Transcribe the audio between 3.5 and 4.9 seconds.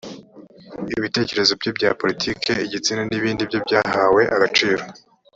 byahahwe agaciro.